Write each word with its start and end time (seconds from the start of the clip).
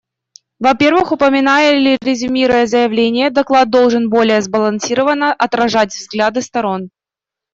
Во-первых, 0.59 1.11
упоминая 1.11 1.73
или 1.75 1.95
резюмируя 2.01 2.65
заявления, 2.65 3.29
доклад 3.29 3.69
должен 3.69 4.09
более 4.09 4.41
сбалансировано 4.41 5.31
отражать 5.31 5.93
взгляды 5.93 6.41
сторон. 6.41 6.89